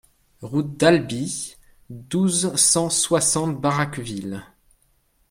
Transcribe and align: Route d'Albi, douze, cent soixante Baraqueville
Route 0.41 0.77
d'Albi, 0.77 1.57
douze, 1.91 2.55
cent 2.55 2.89
soixante 2.89 3.61
Baraqueville 3.61 4.43